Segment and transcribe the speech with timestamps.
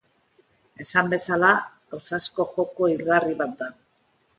[0.85, 1.53] Esan bezala,
[1.99, 3.75] ausazko joko hilgarri bat da.